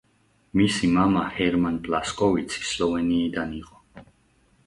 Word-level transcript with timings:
მისი 0.59 0.87
მამა 0.93 1.25
ჰერმან 1.33 1.75
ბლასკოვიცი 1.87 2.65
სლოვენიიდან 2.69 3.51
იყო. 3.61 3.81